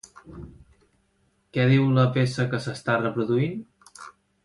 Què 1.57 1.67
diu 1.73 1.87
la 1.99 2.07
peça 2.19 2.49
que 2.55 2.65
s'està 2.67 2.99
reproduint? 3.07 3.65